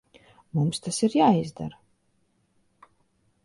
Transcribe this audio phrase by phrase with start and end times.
[0.59, 1.79] Mums tas ir jāizdara.